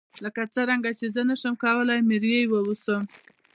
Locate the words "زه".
1.15-1.21